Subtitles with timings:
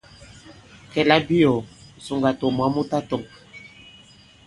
[0.91, 1.63] Kɛ̌ labiɔ̀ɔ̀,
[1.99, 3.23] ŋ̀sùŋgà tɔ̀ mwǎ mu tatɔ̄ŋ.